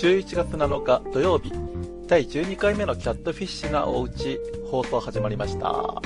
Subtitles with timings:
[0.00, 1.52] 11月7日土曜日。
[2.06, 4.38] 第12回目のキャットフィッシュなおうち
[4.70, 6.00] 放送始まりました。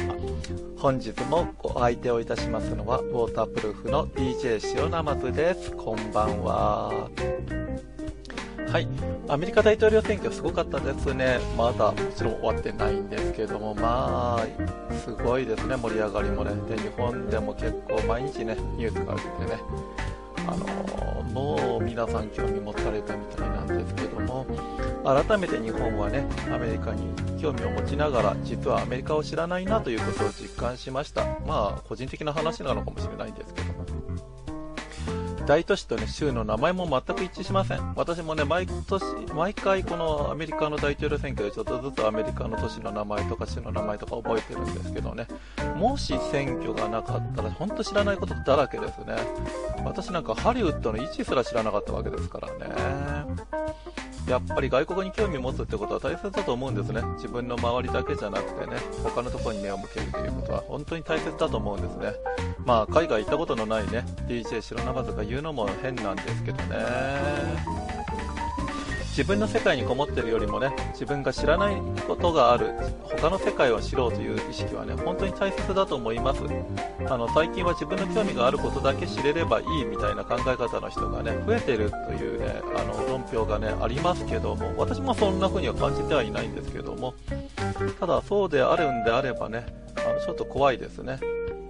[0.78, 5.70] 本日もお相手をいたしますのはウォータープルーフの DJ 塩ナマズです。
[5.72, 7.10] こんばんは。
[8.74, 8.88] はい。
[9.28, 11.38] アメリカ大統領選挙すごかったですね。
[11.56, 13.72] まだもちろん終わってないんですけども。
[13.72, 15.76] まあすごいですね。
[15.76, 16.50] 盛り上がりもね。
[16.68, 19.60] で日本でも結構毎日ねニュースが出てね。
[20.48, 24.44] あのもう皆さん興味持たれたみたいなんですけども。
[25.04, 27.02] 改めて日本はねアメリカに
[27.40, 31.24] 興味を持ちながら実はアメリカを知らないなということを実感しました。
[31.46, 33.73] まあ個人的な話なのかもしれないんですけど
[35.46, 37.94] 大都市とね州の名前も全く一致しません。
[37.96, 45.26] 私もね毎年毎回このアメリカの大統領選挙でちょっとずつアメリカの都市の名前とか州の名前とか覚えてるんですけどね。
[45.76, 49.16] もし選挙がなかったら本当知らないことだらけですね。
[49.84, 52.54] 私なんかハリウッドの位置すら知らなかったわけですからね。
[54.28, 57.02] やっぱり外国に興味を持つってことは大切だと思うんですね。
[57.16, 62.14] 自分の周りだけじゃなくてね、他のところに目を向けるということは本当に大切だと思うんですね。
[62.64, 67.93] まあ、海外行ったことのないね、DJ 白生とか言うのも変なんですけどね。
[69.16, 71.76] 自分の世界にこもってるよりもね自分が知らない
[72.08, 72.72] ことがある
[73.04, 76.42] 他の世界を知ろうという意識はね本当に大切だと思います。
[77.08, 87.14] あの最近は自分の興味があることだけ知れればいいみたいな考え方の人がね増えてるというねあの論評がねありますけども私もそんな風には感じてはいないんですけども
[88.00, 89.64] ただそうであるんであればね
[89.96, 91.20] あのちょっと怖いですね。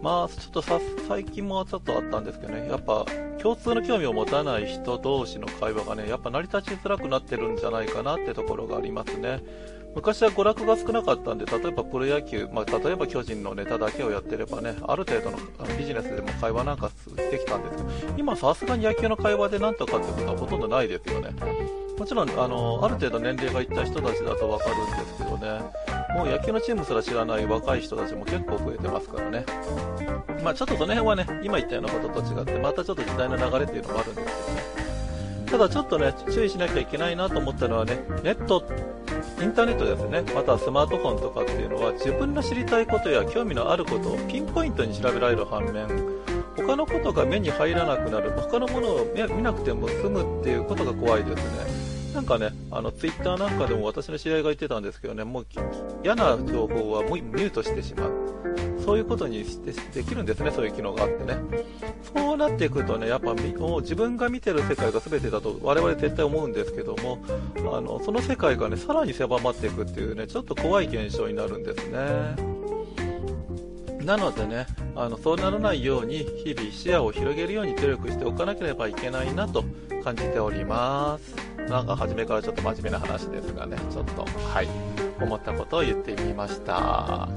[0.05, 3.07] まあ、ちょっとさ、最近もちょっとあったんですけどね、やっぱ、
[3.41, 9.43] 共通の興味を持たない人同士の会話がね、やっぱ成り立ちづらくなってるんじゃないかなってところがありますね。
[9.95, 15.39] 昔は娯楽が少なかったんで、例えばプロ野球、まあ、例えば巨人のネタだけをやってればね、ある程度の
[15.79, 16.91] ビジネスでも会話なんか
[17.31, 21.31] できたんですけど、今さすがに野球の会話でなんとかってことはほとんどないですよね。
[21.99, 25.63] もちろん、あの、ある程度年齢がいった人たちだとわかるんですけどね、
[26.15, 29.45] もう野球のチームすら知らない若い人たちも結構増えてますからね。
[30.43, 34.85] まあちょっとその辺はね、今言ったようなことと違って、またちょっと時代の流れっていうのもあるんですけどね。
[35.51, 38.65] ただちょっとね、注意しなきゃいけないなと思ったのはね、ネット、
[39.41, 45.87] インターネットですね、またスマートフォンとかっていうのは自分の知りたいことや興味のあることをピンポイントに調べられる反面、
[46.57, 51.84] 他のことが目に入らなくなる、他のものを見なくても済むっていうことが怖いですね。
[52.15, 55.47] なんかね、あの、ツイッターなんかでも私の知り合いが言ってたんですけどね、もう
[56.05, 58.13] 嫌な情報はもうミュートしてしまう。
[58.85, 61.37] そういうことにしてできるんですね、そういう機能があってね。
[62.15, 67.19] そうなっていくとね、やっぱもう自分が見てる世界が全てだと我々絶対思うんですけども、
[67.57, 72.55] あの、その世界がね、さらに狭まっていくっていうね、ちょっと怖い現象になるんですね。
[74.05, 79.65] なのでね、あのそうならないように日々視野を広げるように努力しておかなければいけないなと
[80.03, 81.35] 感じております。
[81.69, 84.69] なんか初めからちょっと真面目な話ですがね、ちょっと、はい、
[85.21, 87.29] 思ったことを言ってみました。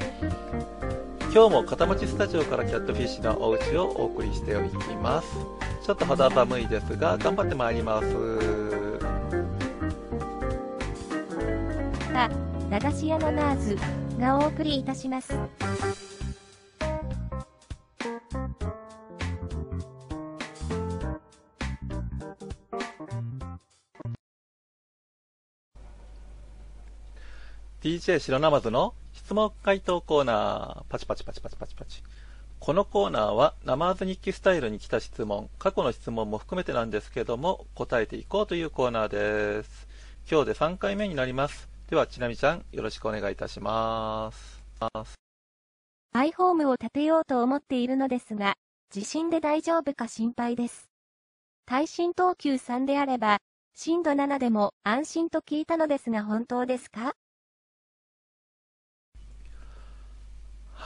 [1.33, 5.27] 今日も片町スタジオからキャットフィッシュのお家をお送りしていきます。
[5.85, 8.07] ちょっと肌寒いですが、頑張ってまいります。
[12.13, 12.29] あ、
[12.69, 13.77] 駄菓子屋のナーズ
[14.19, 15.37] がお送りいたします。
[27.87, 30.83] DJ 白ナマズの質問回答コーナー。
[30.89, 32.03] パチパチパチパチパチパチ。
[32.59, 39.87] このコーナーは、ナマズ日記スタイルに来た質問、過去の質問も含めてなんですけども、答えていこうというコーナーです。
[40.29, 41.69] 今日で3回目になります。
[41.89, 44.61] では、ちなみちゃん、よろしくお願いいたします。
[46.11, 48.55] マイホームを建てようと思っているのですが、
[48.89, 50.89] 地震で大丈夫か心配です。
[51.65, 53.37] 耐震等級3であれば、
[53.75, 57.13] 震度7でも安心と聞いたのですが本当ですか？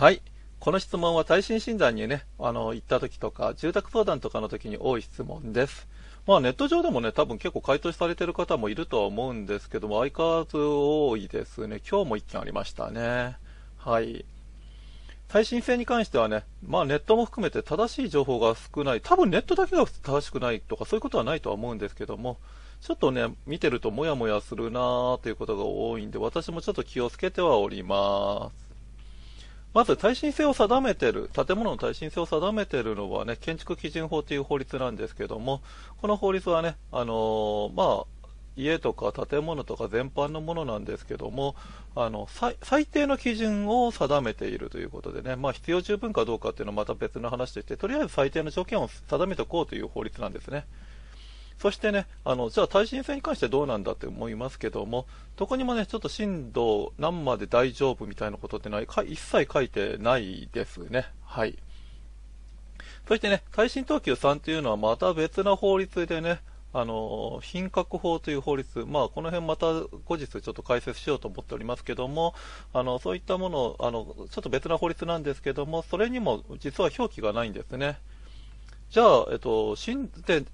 [0.02, 0.24] はい。
[0.60, 5.88] この質問は耐震診断にね、あの、行った時とか、住宅相談とかの時に多い質問です。
[6.26, 11.80] まあネット上でもね、多分結構回答されてる方もいるとは思うんですけども、相変わらず多いですね。
[11.88, 13.38] 今日も1件ありましたね。
[13.78, 14.26] はい。
[15.28, 19.02] 耐震性に関してはね、まあネットも含めて正しい情報が少ない。
[19.02, 22.40] 多分ネットだけが正しくないとかそういうことはないとは思うんですけども、
[22.82, 28.71] ちょっとね、見てるとモヤモヤするなーということが多いんで、私もちょっと気をつけてはおります。
[29.74, 35.62] まず耐震性を定めてる、建物の耐震性を定めているのはね、建築基準法という法律なんですけども、
[36.02, 38.22] この法律はね、あの、まあ、
[38.58, 41.56] 家とか建物とか全般のものなんですけども、
[41.96, 50.66] あの最最低の基準を定めているということでね、まあ、必要十分かどうかっていうのはまた別の話として、とりあえず最低の条件を定めておこうという法律なんですね。
[51.62, 55.06] そしてね、あの、じゃあ耐震性に関してどうなんだって思いますけども、
[55.38, 61.06] どこにもね、ちょっと震度何まで大丈夫みたいなことってのは一切書いてないですね。
[61.24, 61.60] はい。
[63.08, 66.40] そしてね、耐震等級3というのはまた別な法律でね、
[66.74, 69.68] あの、品格法という法律、まあ、この辺また
[70.06, 72.34] 後日ちょっと解説しようと思っておりますけども、
[72.74, 78.00] あの、そういったもの、あの、ちょっと別な法律なんですけども、それにも実は表記がないんですね。
[78.92, 80.46] じゃあ、えっと、震で、じ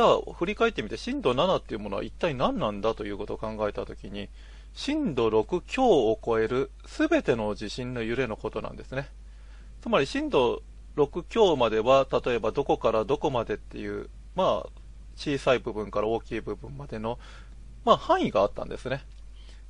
[0.00, 4.28] ゃあ、振り返ってみて、震度7っていうものは一体何なんだということを考えたときに、
[4.74, 9.08] 震度6強を超えるすべての地震の揺れのことなんですね。
[9.80, 10.64] つまり、震度
[10.96, 14.68] 6強までは、例えばどこからどこまでっていう、まあ、
[15.14, 17.20] 小さい部分から大きい部分までの、
[17.84, 19.04] まあ、範囲があったんですね。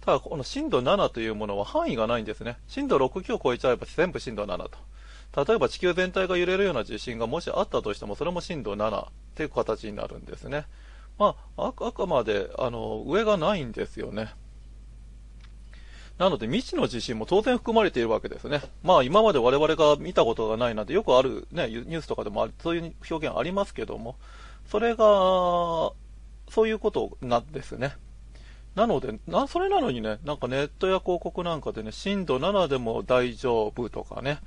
[0.00, 2.56] ただ、この震度7というものは範囲がないんですね。
[2.68, 4.78] 震度6強を超えちゃえば全部震度7と。
[5.36, 10.66] 例えば地球全体が揺れるような地震がもしあったとしても、それも震度7っていう形になるんですね。
[11.18, 14.32] まあ、あくまで、あの、上がないんですよね。
[16.18, 18.60] なので未知の地震も当然含まれているわけですね。
[18.84, 24.16] まあ今まで我々が見たことがないなんてよくあるね、ニュースとかでもそういう表現ありますけども、
[24.70, 24.96] それが、
[26.50, 27.96] そういうことなんですね。
[28.76, 34.38] なので、な、それなのにね、なんかネットや広告なんかでね、震度7でも大丈夫とかね、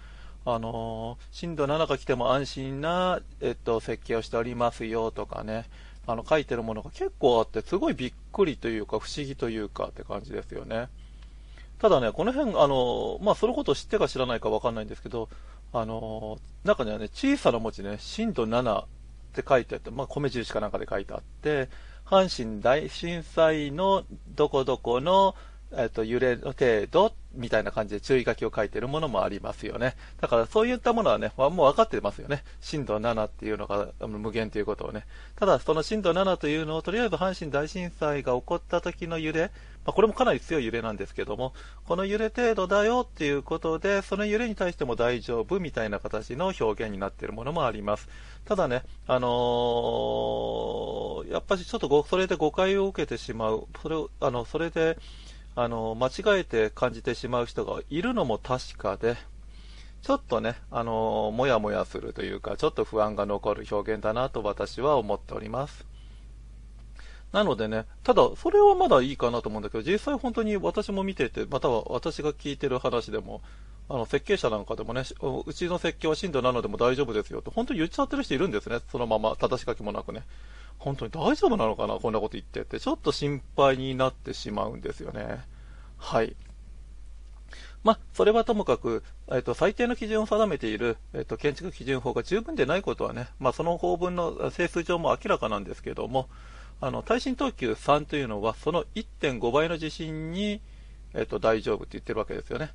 [0.50, 5.66] あの、震度7が来ても安心な、えっと、設計をしておりますよとかね、
[6.06, 10.88] あの、書いてるものが結構あって、すごいびっくりというか、不思議というかって感じですよね。
[11.80, 15.28] ただね、この辺、あの、まあ、そのことを知ってか知らないかわかんないんですけど、
[15.74, 18.86] あの、中にはね、小さな文字ね、震度7っ
[19.34, 21.68] て書いてあって、まあ、米印かなんかで書いてあって、
[22.06, 25.36] 阪神大震災のどこどこの、
[25.74, 29.96] えっと、揺れの程度みたいな感じで注意書きを書いているものもありますよね。
[30.20, 32.44] だからそういったものはね、もう分かってますよね。
[32.60, 35.06] 震度7っていうのが無限ということをね。
[35.36, 39.52] ただ、その震度7というのを、とりあえず阪神大震災が起こった時の揺れ、
[39.88, 41.54] まあ、これもかなり強い揺れなんですけども、
[41.86, 48.10] この揺れ程度だよっていうことで、その揺れに対しても大丈夫みたいな形の表現になっているものもあります。
[48.44, 53.68] ただね、あのー、やっぱりちょっとそれで誤解を受けてしまう。
[53.82, 54.98] それを、あの、それで、
[55.60, 59.18] あの、間違えて感じてしまう人がいるのも確かで、
[60.04, 65.84] ちょっとね、あの、もやもやするというか、ちょっと不安が残る表現だなと私は思っております。
[67.32, 73.42] なのでね、ただ、それはまだいいかなと思うんだけど、実際本当に私も見てて、または私が聞いてる話でも、
[73.90, 75.02] あの、設計者なんかでもね、
[75.48, 78.78] うちの設計は震度7でも大丈夫ですよって、本当に言っちゃってる人いるんですね。
[78.92, 80.22] そのまま、正し書きもなくね。
[80.80, 85.44] 本当に大丈夫なのかなこんなこと言ってって、ちょっと心配になってしまうんですよね。
[85.98, 86.36] はい。
[87.84, 96.28] まあ、それはともかく、えっと、最低の基準を定めている、えっと、建築基準法が十分でないことはね、まあ、その法文の整数上も明らかなんですけども、
[96.82, 100.62] あの、耐震等級3というのは、その1.5倍の地震に、
[101.14, 102.72] えっと、大丈夫って言ってるわけですよね。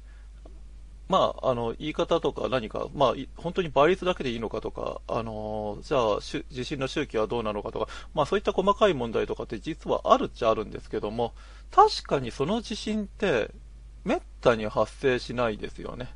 [1.08, 11.34] まあ、あの、言い方とか何か、まあ、本当に倍率だけでいいのかとか、あのじゃあ、地震の周期はどうなのかとか、まあ、そういった細かい問題とかって実はあるっちゃあるんですけども、
[11.70, 13.50] 確かにその地震って、
[14.04, 16.08] めったに発生しないですよね。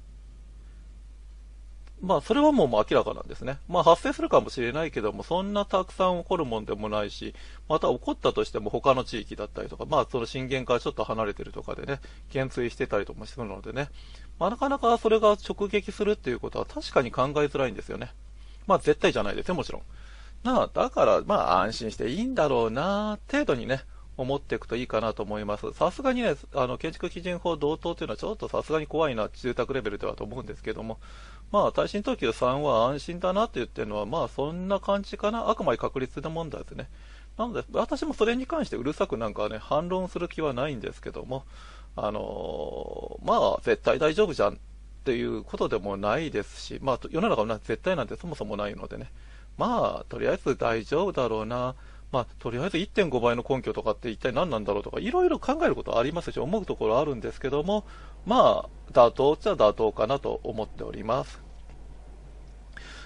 [2.02, 3.58] まあ、それはもう明らかなんですね。
[3.68, 7.34] まあ、発生するかもしれないけども、そんなたくさん起こるもんでもないし、
[7.68, 13.88] また起こったとしても他の地域だったりとか、まあ、その震源からちょっと離れてるとかでね、減衰してたりとかもするのでね、
[14.38, 18.12] まあ、なかなかそれが直撃するっていうことは確かに考えづらいんですよね。
[18.66, 19.82] まあ、絶対じゃないですよ、もちろん。
[20.42, 23.82] なあ、だから、まあ、安心していいんだろうな、程度にね、
[24.16, 25.72] 思っていくといいかなと思います。
[25.72, 30.98] さすがにね、あの、建築基準法同等というのはちょっとさすがに怖いな、住宅レベルではと思うんですけども、
[31.52, 35.48] まあ、耐震等級3は安心だなって言ってるのは、まあ、そんな感じかな。
[35.48, 36.88] あくまで確率の問題ですね。
[37.36, 41.44] なので、私もそれに関してうるさくなんかね、反論する気はないんですけども、
[41.96, 44.56] あの、まあ、絶対大丈夫じゃんっ
[45.04, 49.10] ていうことでもないですし、まあ、世の中は絶対なんてそもそもないのでね、
[49.56, 51.74] まあ、とりあえず大丈夫だろうな。
[52.12, 57.84] まあ、とりあえず1.5倍の根拠とかって一体何なんだろうとか、いろいろ考えることありますし、思うところあるんですけども、
[58.24, 61.40] まあ、妥当っちゃ妥当かなと思っております。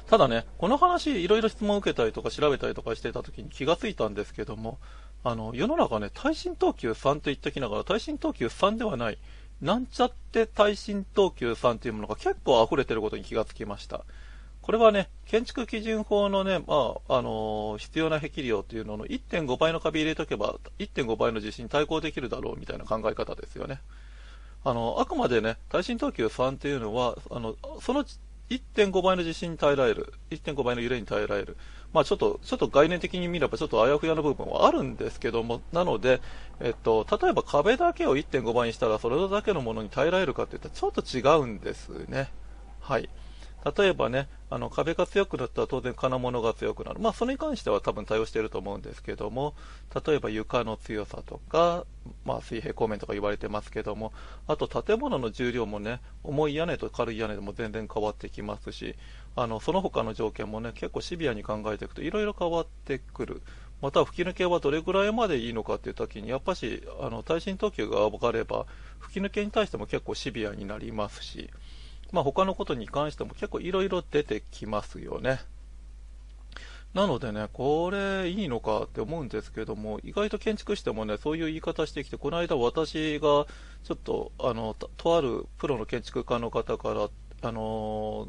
[0.07, 4.79] ただね、この話、いろいろ質問を受けたりとか調べたりとかしてた時に気がついたんですけども、
[5.23, 9.19] あの、世の中ね、耐震等級3と言ってきながら、耐震等級3ではない、
[9.61, 14.05] なんちゃって耐震等級3というものが結構溢れてることに気がつきました。
[14.63, 23.81] これはね、建築基準法のね、まあ、あのー、必要な壁量というのの1.5倍の壁入れとけば、1.5倍の地震に対抗できるだろうみたいな考え方ですよね。
[24.65, 28.05] あの、あくまでね、耐震等級3っていうのは、あの、その
[28.51, 30.13] 1.5倍の地震に耐えられる。
[30.31, 31.57] 1.5倍の揺れに耐えられる。
[31.93, 36.21] まあちょっと、ちょっと概念的に見ればちょっとあやふやな部分はあるんですけども、なので、
[36.61, 42.31] えっと、例えば壁だけを1.5倍にしたらそれだけのものに耐えられるかっていったらちょっと違うんですね。
[42.81, 43.09] はい。
[43.77, 46.99] 例えばね、あの壁が強くなったら当然金物が強くなる。
[46.99, 49.55] まあそれに関しては多分対応していると思うんですけども、
[50.07, 51.85] 例えば床の強さとか、
[52.25, 54.13] まあ水平構面とか言われてますけども、
[54.47, 58.97] あと建物の重量もね、重い屋根と軽い屋根でも全然変わってきますし、
[59.37, 63.43] あのその他の条件もね、結構シビアに考えていくといろいろ変わってくる。
[63.81, 68.67] また吹き抜けはどれぐらいまでいいのかっていう時に、やっぱし、あの耐震等級が上がれば、
[68.99, 71.51] 吹き抜けに対しても結構シビアになりますし、
[72.13, 75.41] まあ、他のことに関しても結構いろいろ出てきますよね。
[76.93, 83.47] なのでね、これいいのかって思うんですけども、意外と建築してもね、そういう言い方してきて、この間私が
[83.85, 87.09] ちょっと、あの、とあるプロの建築家の方から、
[87.43, 88.29] あの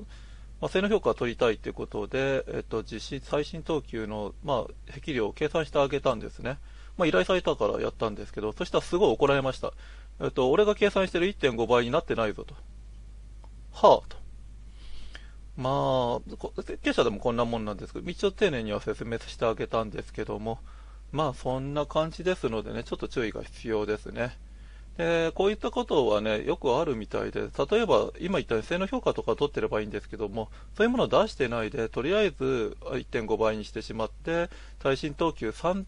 [0.61, 6.59] まあ、性能評価を取りたいということで、えっと、実施最新等級の、まあ、壁量を計算してあげたんですね。
[6.97, 9.73] まあ、依頼されたからやったんですけど、そしたらすごい怒られました。
[10.21, 12.53] えっと、俺が計算してる1.5倍になってないぞと。
[13.73, 14.17] はあ、と。
[15.57, 20.59] まあ、設計者でもこんなもんなんですけど、一応丁寧には説明してあげたんですけども、
[21.11, 24.37] まあそんな感じですのでね、ちょっと注意が必要ですね。
[25.01, 27.41] で、こういったことはね、よくあるみたいで、
[27.71, 35.85] 例えば今言ったように性能評価とか取ってればいいんですけども、そういうものを出してないで、とりあえず1.5倍にしてしまって、耐震等級3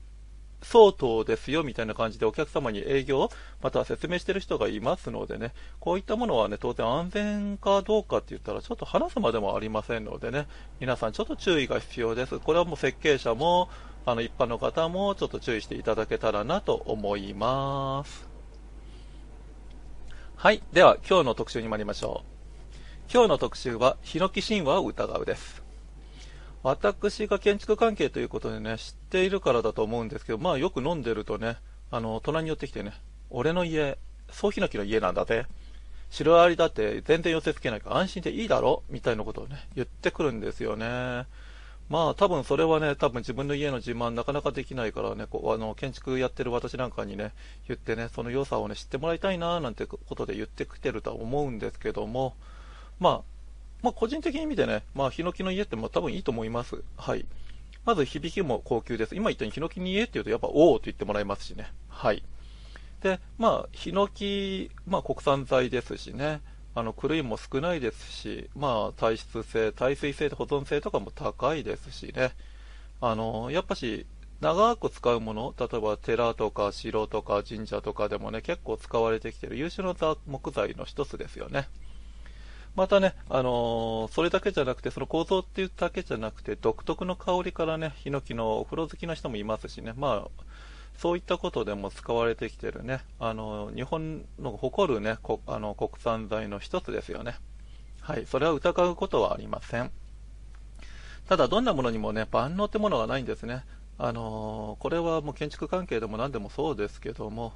[0.63, 3.29] 相当ですよみたいな感じでお客様に営業、
[3.61, 10.47] または説明している人がいますのでね、こういったものはね、当然安全かどうかって言ったらちょっと話すまでもありませんのでね、
[10.79, 12.39] 皆さんちょっと注意が必要です。
[12.39, 13.69] これはもう設計者も、
[14.07, 18.32] あの一般の方もちょっと注意していただけたらなと思います。
[20.43, 20.61] はい。
[20.73, 23.09] では、今日の特集に参りましょう。
[23.09, 25.63] 今日の特集は、ヒノキ神話を疑うです。
[26.63, 31.55] 私が建築関係ということでね、知っているからだと思うんですけど、まあよく飲んでるとね、
[31.91, 32.91] あの、隣に寄ってきてね、
[33.29, 33.97] 俺の家、
[34.31, 35.45] 総ヒノキの家なんだぜ。
[36.09, 41.25] シロアリだって全然寄せつけないから安心でいいだろみたいなことをね、言ってくるんですよね。
[41.89, 47.33] まあ多分それはね、多分自分の家の自慢なかなかできないからね、こうあの建築やってる私なんかにね、
[47.67, 52.35] 言ってね、その良さをね、知ってもらいたいななんてことで言ってきてるとは思うんですけども、
[52.99, 53.33] まあ
[53.83, 56.81] まあ、個人的に見てね、まあ、ヒノキの家っても多分いいと思います。
[56.97, 57.25] はい。
[57.85, 59.13] まず響きも高級です。
[59.13, 61.67] 今言ったようにヒノキの家って言うとやっぱおおと言ってもらえますしね。
[61.89, 62.23] はい。
[63.01, 66.41] で、まあ、ヒノキ、まあ、国産材ですしね。
[66.75, 72.31] あの、狂いも少ないですし、まあ、耐湿性、耐水性、保存性とかも高いですしね。
[73.01, 74.05] あの、やっぱし、
[74.41, 79.95] 長く使うもの、例えば寺とか城とか神社とかでもね、結構使われてきている優秀な
[80.27, 81.67] 木材の一つですよね。
[82.75, 90.43] またね、あのー、それだけじゃなくて、その構造っていうだけじゃなくて、独特の香りからね、ヒノキのお風呂好きな人もいますしね、まあ、
[90.97, 97.35] そういったことでも使われてきてるね、あの、日本の誇るね、あの国産材の一つですよね。
[98.01, 99.91] はい、それは疑うことはありません。
[101.27, 103.63] ただ、どんなものにもね、万能ってものがないんですね。
[103.97, 107.53] あの、これはもう建築関係でも何でもそうですけども、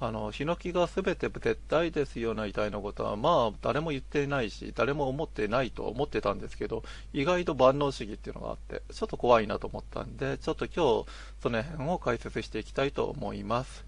[0.00, 6.82] あのヒノキが全て絶対ですような遺体のことは、まあ、誰も言ってないし、誰も思ってないと思ってたんですけど、
[7.12, 11.06] 意外と万能主義っていうのがあって、ちょっと怖いなと思ったんで、ちょっと今日、
[11.42, 13.84] その辺を解説していきたいと思います。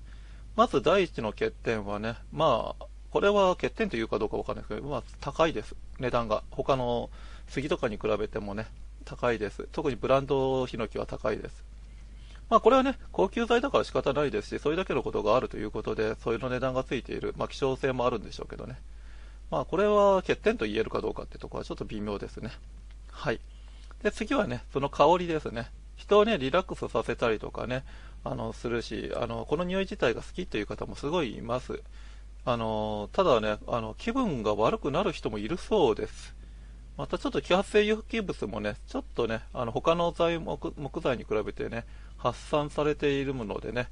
[0.54, 5.74] まず第一の欠点はね、まあ、これは欠点というかどうかわかんないですけど、まあ、高いです。
[5.98, 6.42] 値段が。
[6.50, 7.10] 他の
[7.48, 8.66] 杉とかに比べてもね、
[9.04, 9.68] 高いです。
[9.72, 11.75] 特にブランドヒノキは高いです。
[12.48, 18.76] まあ、これはね、高級材だから仕方ないですし、それだけのことがあるということで、そういうの値段がついている、まあ、希少性もあるんでしょうけどね。
[19.50, 22.50] まあ、これは欠点と言えるかどうかってところはちょっと微妙ですね。
[23.10, 23.40] はい。
[24.02, 25.70] で、次はね、その香りですね。
[25.96, 27.84] 人をね、リラックスさせたりとかね、
[28.22, 31.80] あの、するし、あの、この匂い自体が好きっていう方もすごいいます。
[32.44, 36.35] あの、ただね、あの、気分が悪くなる人もいるそうです。
[36.96, 41.84] またちょっと揮発性有機物もね、ちょっとね、あの他の材木木材に比べてね、
[42.16, 43.88] 発散されているものでね、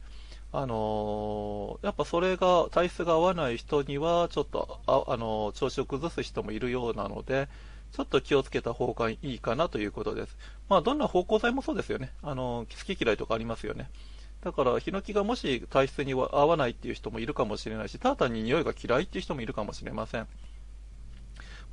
[0.52, 7.48] あのー、やっぱそれが体質が合わない人には、ちょっとあ、あのー、調子を崩す人もいるようなので、
[7.92, 10.36] ちょっと気をつけた方がいいかなということです。
[10.68, 12.12] まあ、どんな芳香剤もそうですよね。
[12.22, 13.90] あのー、好き嫌いとかありますよね。
[14.42, 20.28] だから、ヒノキがもし体質に合わないっていう人もいるかもしれないし、ただ単に匂いが嫌いっていう人もいるかもしれません。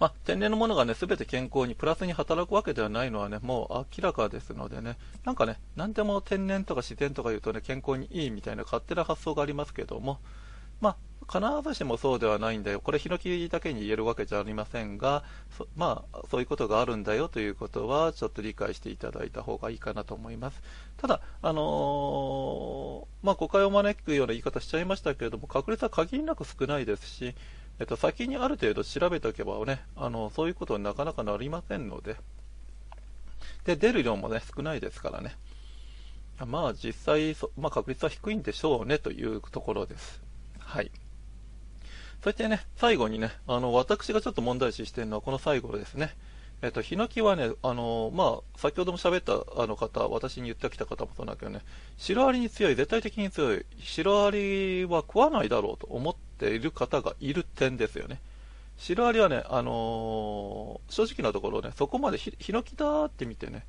[0.02, 10.18] まあ、天然のものがね、すべて健康にプラスに働くわけではないのはね、もう明らかですのでね、なんかね、なんでも天然とか自然とか言うとね、健康にいいみたいな勝手な発想がありますけども、
[10.80, 10.98] ま
[11.30, 12.80] あ、必ずしもそうではないんだよ。
[12.82, 15.24] これ、ヒノキだけに言えるわけじゃありませんが、
[15.76, 20.64] まあ、そういうことがあるんだよということは、ちょっと理解していただいた方がいいかなと思います。
[20.98, 27.36] ただ、あのー、まあ、誤解を招くような言い方しちゃいましたけれども、確率は限りなく少ないですし、
[27.82, 32.16] えっと、先にある程度調べておけばね、あの、そういうことになかなかなりませんので、
[33.66, 35.36] で、出る量もね、少ないですからね。
[36.46, 40.22] まあ、実際、まあ、確率は低いんでしょうね、というところです。
[40.60, 40.92] はい。
[42.24, 46.16] そしてね、最後にね、あの、私がちょっと問題視してるのはこの最後ですね。
[46.62, 51.62] えっと、ヒノキはね、あの、まあ、先ほども喋ったあの方、私に言ってきた方もそうなんだけどね、
[51.98, 58.20] シロアリに強い、絶対的に強い、シロアリは食わないだろうと思ってている方がいる点ですよね。
[58.78, 63.66] シロアリはね、あのー、正直なところね、そこまでヒノキだって見てね、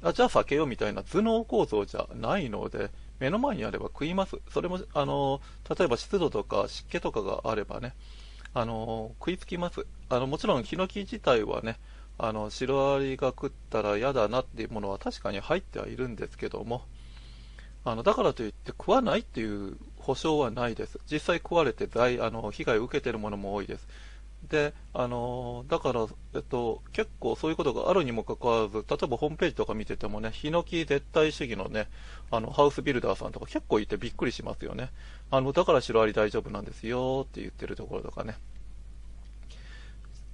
[0.00, 4.36] あじゃあ避けようみたいな頭脳構造じゃないので、目の前にあれば食います。
[4.52, 7.94] それも、あのー、例えば湿度とか湿気とかがあればね、
[8.54, 9.84] あのー、食いつきます。
[10.08, 11.80] あの、もちろんヒノキ自体はね、
[12.16, 16.82] あの、シロアリが食ったら嫌だなっていうものは確かに入ってはいるんですけども、
[17.84, 19.76] あの、だからといって食わないっていう
[20.08, 20.98] 保証はないです。
[21.12, 23.86] 実際食われて大、あの、被害を受けているものも多いです。
[24.48, 31.88] で、あの、だから、えっと、結構そういうことがあるにもかかわらず、例えばホームページとか見ててもね、ヒノキ絶対主義のね、
[32.30, 34.88] あの、ハウスビルダーさんとか結構いてびっくりしますよね。
[35.30, 38.38] あの、だからシロアリ大丈夫なんですよって言ってるところとかね。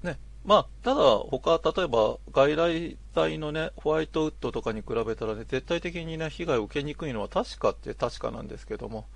[0.04, 9.06] ね、まあ、ただ、他、例えば、外来剤のね、ホワイトウッドとかに比べたらね、絶対的にね、被害を受けにくいのは確かって確かなんですけども、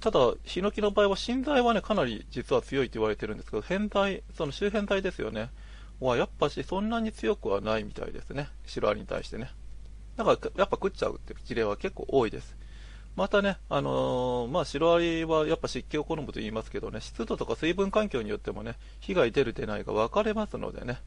[0.00, 5.50] ただ、ヒノキの場合は、芯材はね、かなり実は強いって言われてるんですけど、変材、その周辺材ですよね、
[6.00, 9.50] はやっぱしそんなに強くはないみたいですね、シロアリに対してね。
[10.16, 12.56] だから、やっぱ食っちゃうって事例は結構多いです。
[13.16, 21.00] またね、あのー、まあ、シロアリはやっぱ湿気を好むと言いますけどね、湿度とか水分環境によってもね、被害出る出ないが分かれますのでね、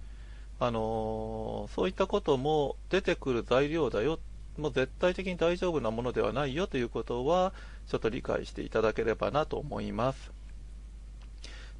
[0.60, 4.20] あのー、そういったことも出てくる材料だよ、
[4.57, 7.53] もう絶対的に大丈夫なものではないよということは、
[7.87, 10.31] ちょっと理解していただければなと思います。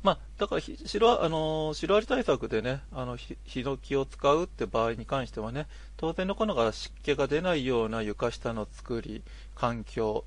[0.04, 10.26] まあ、だからシロ、あのシロアリ対策でね、あのヒノキを使うって場合に関してはね、当然のことが湿気が出ないような床下の作り、環境、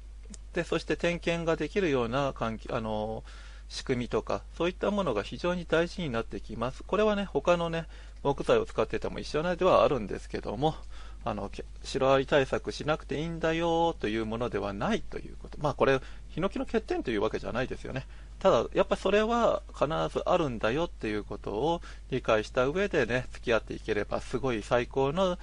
[0.53, 3.25] でそして点検ができるような環境、あの
[3.69, 6.85] 仕組みとか、そういったものが非常に大事になってきます。
[6.85, 7.87] これはね、他のね、
[8.23, 10.77] 木材を使ってても一緒なではあるんですけども、
[11.25, 11.51] あの、
[11.83, 15.59] シロアリ対策しなくていいんだよというものではないということ。
[15.61, 18.07] まあこれ、ヒノキの欠点というわけじゃないですよね。
[18.41, 25.39] ただ、やっぱりそれは必ずあるんだよっていうことを理解した上でね、付き合っていければ、すごい最高の、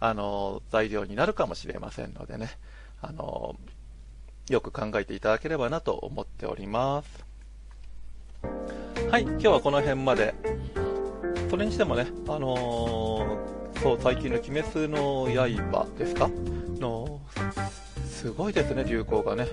[0.00, 2.56] あの、材料になるかもしれませんのでね、
[3.02, 3.56] あの、
[4.48, 7.24] よく考えていただければなと思っております。
[9.10, 10.34] はい、今日はこの辺まで。
[11.50, 16.30] それにしてもね、あのー、そう、最近の鬼滅の刃ですか？
[16.80, 17.20] の、
[18.08, 19.46] すごいですね、流行がね。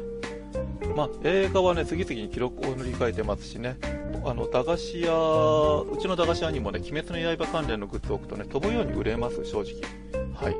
[0.96, 3.78] まあ、映画はね、次々に記録を塗り替えてますしね、
[4.26, 9.74] あの、駄菓子屋、うちの駄菓子屋にもね、鬼滅の刃関連のグッズを置くとね、飛ぶように売れます、正直。
[10.34, 10.56] はい。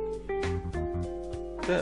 [1.68, 1.82] で、で、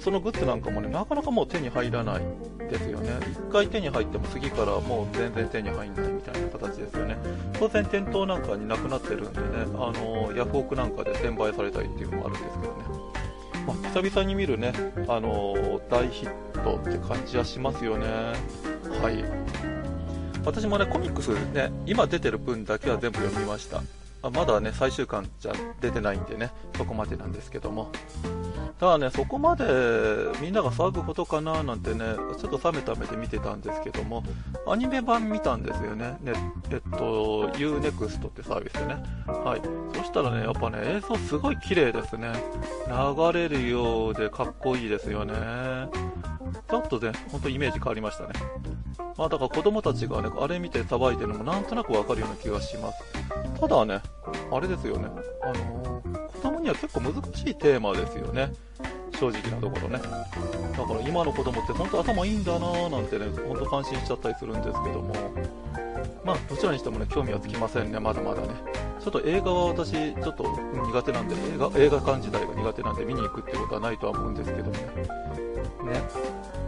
[0.00, 2.22] そのグッズなんかもね、なかなかもう手に入らない
[2.70, 3.10] ですよね。
[3.30, 7.16] 一回手に入っても次からもう全然手に入んないみたいな形ですよね。
[7.58, 13.14] 当然店頭なんかになくなってるんでね、あの、ヤフオクなんかで転売されたりっていうのもあるんですけどね。
[13.66, 14.72] まあ、久々に見るね、
[15.08, 18.06] あの大ヒットって感じはしますよね。
[19.00, 19.24] はい。
[20.44, 23.80] 私もね、コミックスね、今出てる分だけは全部読みました。
[24.30, 27.90] まだね、最終巻じゃ出てないんでね、そこまでなんですけども。
[28.78, 29.64] ただね、そこまで
[30.40, 32.00] みんなが騒ぐことかななんてね、
[32.38, 34.22] ちょっと冷めた目で見てたんですけども、
[34.66, 36.16] アニメ版見たんですよね。
[36.20, 36.32] ね
[36.70, 39.02] えっと、UNEXT ってサービスでね。
[39.26, 39.96] はい。
[39.96, 42.32] そしたらね、やっぱね、映像すごい綺麗ですね。
[42.88, 45.34] 流れるようでかっこいいですよね。
[46.68, 48.32] ちょっとね、ほんとイメージ変わりましたね。
[49.16, 53.02] まあだから子供たちがね、あれ見てさばいてるのもなんとなくわかるような気がします。
[53.60, 54.00] ただね、
[54.50, 55.08] あれですよね、
[55.42, 58.52] あのー、子供には結構難しいテーマですよね。
[59.18, 59.98] 正直なところね。
[59.98, 65.14] だから今の子供って本当頭いいんだなぁなんてね、ほんと感心しちゃったりするんですけども、
[66.24, 68.48] まあどちらにしてもね、興味はつきませんね、まだまだね。
[69.00, 70.44] ちょっと映画は私、ちょっと
[70.86, 74.78] 苦手なんで、映画、映画館自体が苦手なんで見に行くってことはないとは思うんですけどもね。
[75.92, 76.02] ね。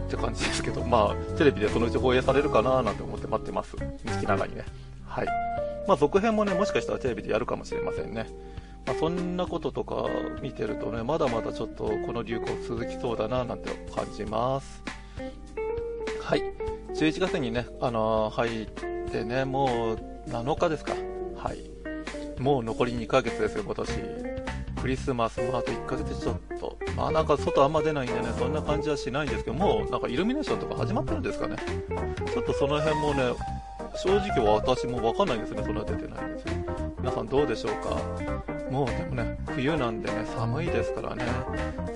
[0.07, 3.75] って感じですけど、まあ、テレビでそのうち放映されるかななんて思って待ってます。
[3.75, 3.81] 好
[4.19, 4.65] きながらにね。
[5.05, 5.27] はい。
[5.87, 8.27] まあ、続編もね、もしかしたらテレビでやるかもしれませんね。
[8.85, 10.05] まあ、そんなこととか
[10.41, 14.83] 見てるとね、まだまだちょっとこの流行続きそうだななんて感じます。
[16.21, 16.43] はい。
[16.93, 18.67] 11月にね、あのー、入
[19.07, 20.93] ってね、もう7日ですか。
[21.35, 22.41] はい。
[22.41, 23.91] もう残り2ヶ月ですよ、今年。
[24.81, 26.77] クリスマスもあと1ヶ月ちょっと。
[26.95, 31.55] まあなんか外あんま出ないんでね、そんな感じはしないんですけど、もうなんかイルミネーションとか始まってるんですかね。
[32.31, 33.33] ちょっとその辺もね、
[33.95, 36.53] 正直私もわかんないですね、そんな出てないんですよ。
[36.99, 37.97] 皆さんどうでしょうか
[38.69, 41.23] もうでもね、冬なんでね、寒いですからね、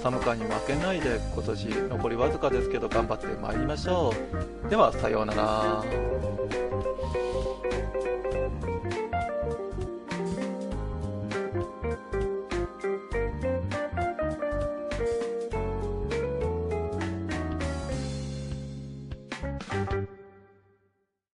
[0.02, 4.14] 寒さに負けないで今年残りわずかですけど頑張ってまいりましょ
[4.66, 4.70] う。
[4.70, 6.31] では、さようなら。